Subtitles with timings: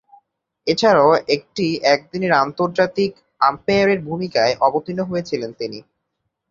[0.67, 1.65] এছাড়াও, একটি
[1.93, 3.19] একদিনের আন্তর্জাতিকে
[3.41, 5.79] আম্পায়ারের ভূমিকায় অবতীর্ণ হয়েছিলেন তিনি।